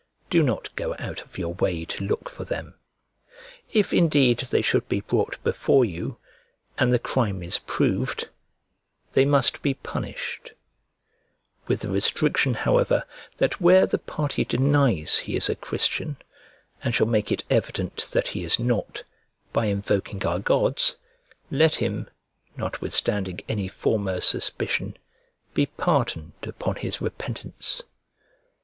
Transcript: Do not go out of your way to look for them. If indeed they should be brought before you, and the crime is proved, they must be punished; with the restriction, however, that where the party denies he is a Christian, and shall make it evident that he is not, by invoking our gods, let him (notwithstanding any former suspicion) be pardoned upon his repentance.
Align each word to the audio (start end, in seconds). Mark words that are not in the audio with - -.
Do 0.31 0.41
not 0.41 0.75
go 0.75 0.95
out 0.97 1.21
of 1.21 1.37
your 1.37 1.53
way 1.53 1.85
to 1.85 2.03
look 2.03 2.27
for 2.27 2.43
them. 2.43 2.73
If 3.71 3.93
indeed 3.93 4.39
they 4.39 4.63
should 4.63 4.89
be 4.89 5.01
brought 5.01 5.37
before 5.43 5.85
you, 5.85 6.17
and 6.79 6.91
the 6.91 6.97
crime 6.97 7.43
is 7.43 7.59
proved, 7.59 8.27
they 9.13 9.25
must 9.25 9.61
be 9.61 9.75
punished; 9.75 10.53
with 11.67 11.81
the 11.81 11.89
restriction, 11.91 12.55
however, 12.55 13.05
that 13.37 13.61
where 13.61 13.85
the 13.85 13.99
party 13.99 14.43
denies 14.43 15.19
he 15.19 15.35
is 15.35 15.49
a 15.49 15.55
Christian, 15.55 16.17
and 16.83 16.95
shall 16.95 17.05
make 17.05 17.31
it 17.31 17.43
evident 17.51 17.99
that 18.11 18.29
he 18.29 18.43
is 18.43 18.57
not, 18.57 19.03
by 19.53 19.67
invoking 19.67 20.25
our 20.25 20.39
gods, 20.39 20.95
let 21.51 21.75
him 21.75 22.09
(notwithstanding 22.57 23.39
any 23.47 23.67
former 23.67 24.19
suspicion) 24.19 24.97
be 25.53 25.67
pardoned 25.67 26.33
upon 26.41 26.77
his 26.77 27.01
repentance. 27.01 27.83